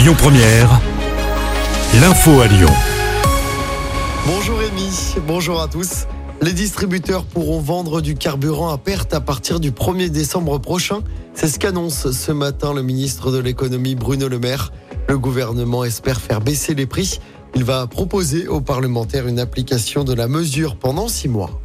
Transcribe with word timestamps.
Lyon 0.00 0.14
Première, 0.16 0.80
l'info 2.00 2.40
à 2.40 2.46
Lyon. 2.46 2.70
Bonjour 4.26 4.56
Rémi, 4.56 5.14
bonjour 5.26 5.60
à 5.60 5.68
tous. 5.68 6.06
Les 6.40 6.54
distributeurs 6.54 7.24
pourront 7.24 7.60
vendre 7.60 8.00
du 8.00 8.14
carburant 8.14 8.70
à 8.70 8.78
perte 8.78 9.12
à 9.12 9.20
partir 9.20 9.60
du 9.60 9.72
1er 9.72 10.08
décembre 10.08 10.56
prochain. 10.56 11.00
C'est 11.34 11.48
ce 11.48 11.58
qu'annonce 11.58 12.12
ce 12.12 12.32
matin 12.32 12.72
le 12.72 12.82
ministre 12.82 13.30
de 13.30 13.36
l'économie 13.40 13.94
Bruno 13.94 14.28
Le 14.28 14.38
Maire. 14.38 14.72
Le 15.06 15.18
gouvernement 15.18 15.84
espère 15.84 16.18
faire 16.18 16.40
baisser 16.40 16.74
les 16.74 16.86
prix. 16.86 17.20
Il 17.54 17.64
va 17.64 17.86
proposer 17.86 18.48
aux 18.48 18.62
parlementaires 18.62 19.26
une 19.26 19.38
application 19.38 20.02
de 20.02 20.14
la 20.14 20.28
mesure 20.28 20.76
pendant 20.76 21.08
six 21.08 21.28
mois. 21.28 21.60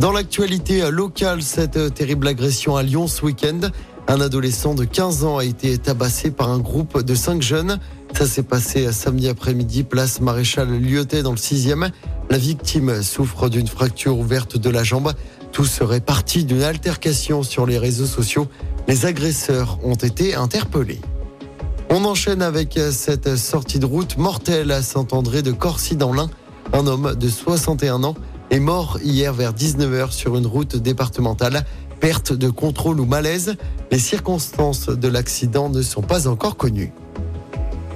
Dans 0.00 0.10
l'actualité 0.10 0.90
locale, 0.90 1.42
cette 1.42 1.94
terrible 1.94 2.26
agression 2.26 2.74
à 2.74 2.82
Lyon 2.82 3.06
ce 3.06 3.24
week-end, 3.24 3.60
un 4.08 4.20
adolescent 4.20 4.74
de 4.74 4.84
15 4.84 5.24
ans 5.24 5.38
a 5.38 5.44
été 5.44 5.78
tabassé 5.78 6.30
par 6.30 6.50
un 6.50 6.58
groupe 6.58 7.02
de 7.02 7.14
5 7.14 7.40
jeunes. 7.40 7.78
Ça 8.14 8.26
s'est 8.26 8.42
passé 8.42 8.90
samedi 8.92 9.28
après-midi, 9.28 9.84
place 9.84 10.20
Maréchal 10.20 10.68
Lyotet 10.68 11.22
dans 11.22 11.30
le 11.30 11.36
6e. 11.36 11.90
La 12.28 12.38
victime 12.38 13.02
souffre 13.02 13.48
d'une 13.48 13.66
fracture 13.66 14.18
ouverte 14.18 14.56
de 14.56 14.70
la 14.70 14.84
jambe. 14.84 15.12
Tout 15.52 15.64
serait 15.64 16.00
parti 16.00 16.44
d'une 16.44 16.62
altercation 16.62 17.42
sur 17.42 17.66
les 17.66 17.78
réseaux 17.78 18.06
sociaux. 18.06 18.48
Les 18.88 19.06
agresseurs 19.06 19.78
ont 19.82 19.94
été 19.94 20.34
interpellés. 20.34 21.00
On 21.88 22.04
enchaîne 22.04 22.42
avec 22.42 22.78
cette 22.90 23.36
sortie 23.36 23.78
de 23.78 23.86
route 23.86 24.16
mortelle 24.16 24.72
à 24.72 24.82
Saint-André 24.82 25.42
de 25.42 25.52
Corcy 25.52 25.96
dans 25.96 26.12
l'Ain. 26.12 26.30
Un 26.72 26.86
homme 26.86 27.14
de 27.14 27.28
61 27.28 28.02
ans 28.02 28.14
est 28.50 28.60
mort 28.60 28.98
hier 29.02 29.32
vers 29.32 29.52
19h 29.52 30.10
sur 30.10 30.36
une 30.36 30.46
route 30.46 30.76
départementale. 30.76 31.64
Perte 32.02 32.32
de 32.32 32.50
contrôle 32.50 32.98
ou 32.98 33.04
malaise, 33.04 33.54
les 33.92 33.98
circonstances 34.00 34.86
de 34.88 35.06
l'accident 35.06 35.68
ne 35.68 35.82
sont 35.82 36.02
pas 36.02 36.26
encore 36.26 36.56
connues. 36.56 36.92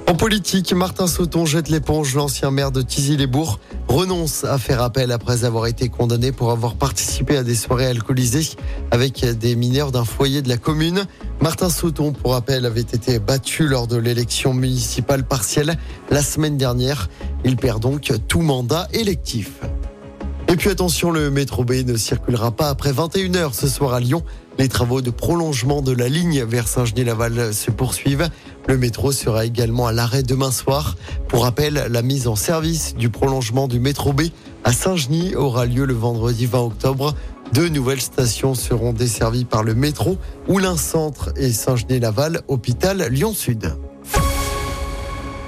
En 0.07 0.15
politique, 0.15 0.71
Martin 0.71 1.07
Sauton 1.07 1.45
jette 1.45 1.67
l'éponge. 1.67 2.15
L'ancien 2.15 2.49
maire 2.49 2.71
de 2.71 2.81
Tizy-les-Bourgs 2.81 3.59
renonce 3.89 4.45
à 4.45 4.57
faire 4.59 4.81
appel 4.81 5.11
après 5.11 5.43
avoir 5.43 5.67
été 5.67 5.89
condamné 5.89 6.31
pour 6.31 6.51
avoir 6.51 6.75
participé 6.75 7.35
à 7.35 7.43
des 7.43 7.53
soirées 7.53 7.87
alcoolisées 7.87 8.55
avec 8.91 9.25
des 9.25 9.57
mineurs 9.57 9.91
d'un 9.91 10.05
foyer 10.05 10.41
de 10.41 10.47
la 10.47 10.55
commune. 10.55 11.03
Martin 11.41 11.69
Sauton, 11.69 12.13
pour 12.13 12.31
rappel, 12.31 12.65
avait 12.65 12.79
été 12.79 13.19
battu 13.19 13.67
lors 13.67 13.87
de 13.87 13.97
l'élection 13.97 14.53
municipale 14.53 15.25
partielle 15.25 15.77
la 16.09 16.21
semaine 16.21 16.55
dernière. 16.55 17.09
Il 17.43 17.57
perd 17.57 17.81
donc 17.81 18.13
tout 18.29 18.41
mandat 18.41 18.87
électif. 18.93 19.59
Et 20.49 20.55
puis 20.55 20.69
attention, 20.69 21.11
le 21.11 21.29
métro 21.29 21.65
B 21.65 21.85
ne 21.85 21.97
circulera 21.97 22.51
pas 22.51 22.69
après 22.69 22.93
21h 22.93 23.53
ce 23.53 23.67
soir 23.67 23.93
à 23.93 23.99
Lyon. 23.99 24.23
Les 24.57 24.69
travaux 24.69 25.01
de 25.01 25.09
prolongement 25.09 25.81
de 25.81 25.91
la 25.91 26.07
ligne 26.07 26.43
vers 26.43 26.69
Saint-Genis-Laval 26.69 27.53
se 27.53 27.69
poursuivent. 27.69 28.29
Le 28.67 28.77
métro 28.77 29.11
sera 29.11 29.45
également 29.45 29.87
à 29.87 29.91
l'arrêt 29.91 30.23
demain 30.23 30.51
soir. 30.51 30.95
Pour 31.27 31.43
rappel, 31.43 31.87
la 31.89 32.01
mise 32.01 32.27
en 32.27 32.35
service 32.35 32.95
du 32.95 33.09
prolongement 33.09 33.67
du 33.67 33.81
métro 33.81 34.13
B 34.13 34.21
à 34.63 34.71
Saint-Genis 34.71 35.35
aura 35.35 35.65
lieu 35.65 35.85
le 35.85 35.93
vendredi 35.93 36.45
20 36.45 36.59
octobre. 36.59 37.13
Deux 37.53 37.67
nouvelles 37.67 38.01
stations 38.01 38.55
seront 38.55 38.93
desservies 38.93 39.45
par 39.45 39.63
le 39.63 39.75
métro, 39.75 40.17
Oulin-Centre 40.47 41.33
et 41.35 41.51
Saint-Genis-Laval, 41.51 42.41
hôpital 42.47 43.07
Lyon-Sud. 43.09 43.73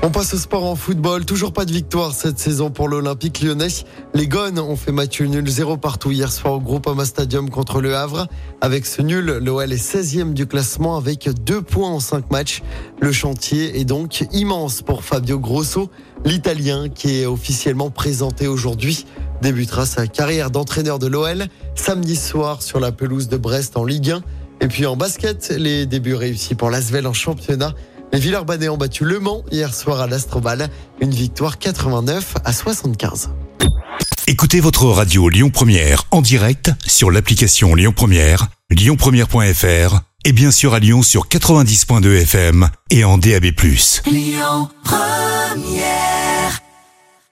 On 0.09 0.11
passe 0.11 0.33
au 0.33 0.37
sport 0.37 0.65
en 0.65 0.75
football. 0.75 1.23
Toujours 1.23 1.53
pas 1.53 1.65
de 1.65 1.71
victoire 1.71 2.15
cette 2.15 2.39
saison 2.39 2.71
pour 2.71 2.89
l'Olympique 2.89 3.43
lyonnais. 3.43 3.67
Les 4.15 4.27
Gones 4.27 4.57
ont 4.57 4.75
fait 4.75 4.91
match 4.91 5.21
nul 5.21 5.47
0 5.47 5.77
partout 5.77 6.09
hier 6.09 6.31
soir 6.31 6.55
au 6.55 6.59
Groupama 6.59 7.05
Stadium 7.05 7.51
contre 7.51 7.79
le 7.79 7.95
Havre. 7.95 8.27
Avec 8.59 8.87
ce 8.87 9.03
nul, 9.03 9.25
l'OL 9.39 9.71
est 9.71 9.75
16e 9.75 10.33
du 10.33 10.47
classement 10.47 10.97
avec 10.97 11.29
deux 11.43 11.61
points 11.61 11.91
en 11.91 11.99
5 11.99 12.31
matchs. 12.31 12.63
Le 12.99 13.11
chantier 13.11 13.79
est 13.79 13.85
donc 13.85 14.25
immense 14.31 14.81
pour 14.81 15.03
Fabio 15.03 15.37
Grosso. 15.37 15.91
L'Italien 16.25 16.89
qui 16.89 17.19
est 17.19 17.27
officiellement 17.27 17.91
présenté 17.91 18.47
aujourd'hui 18.47 19.05
débutera 19.43 19.85
sa 19.85 20.07
carrière 20.07 20.49
d'entraîneur 20.49 20.97
de 20.97 21.05
l'OL 21.05 21.45
samedi 21.75 22.15
soir 22.15 22.63
sur 22.63 22.79
la 22.79 22.91
pelouse 22.91 23.27
de 23.27 23.37
Brest 23.37 23.77
en 23.77 23.85
Ligue 23.85 24.09
1. 24.09 24.21
Et 24.61 24.67
puis 24.67 24.87
en 24.87 24.97
basket, 24.97 25.53
les 25.55 25.85
débuts 25.85 26.15
réussis 26.15 26.55
pour 26.55 26.71
l'Asvel 26.71 27.05
en 27.05 27.13
championnat. 27.13 27.75
Les 28.11 28.19
Villers-Banais 28.19 28.69
ont 28.69 28.77
battu 28.77 29.05
Le 29.05 29.19
Mans 29.19 29.43
hier 29.51 29.73
soir 29.73 30.01
à 30.01 30.07
l'Astrobal. 30.07 30.69
Une 30.99 31.11
victoire 31.11 31.59
89 31.59 32.35
à 32.43 32.53
75. 32.53 33.29
Écoutez 34.27 34.59
votre 34.59 34.85
radio 34.85 35.29
Lyon 35.29 35.49
Première 35.49 36.03
en 36.11 36.21
direct 36.21 36.71
sur 36.85 37.11
l'application 37.11 37.75
Lyon 37.75 37.93
Première, 37.95 38.47
lyonpremière.fr 38.69 40.01
et 40.25 40.33
bien 40.33 40.51
sûr 40.51 40.73
à 40.73 40.79
Lyon 40.79 41.01
sur 41.01 41.27
90.2 41.27 42.21
FM 42.21 42.69
et 42.89 43.03
en 43.03 43.17
DAB+. 43.17 43.45
Lyon 44.05 44.69
Première 44.83 46.28